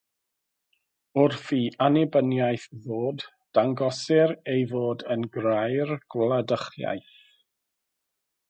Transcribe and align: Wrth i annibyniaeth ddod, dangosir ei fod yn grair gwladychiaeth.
Wrth 1.23 1.49
i 1.57 1.59
annibyniaeth 1.87 2.65
ddod, 2.87 3.27
dangosir 3.59 4.35
ei 4.55 4.67
fod 4.73 5.07
yn 5.17 5.29
grair 5.37 5.95
gwladychiaeth. 6.17 7.17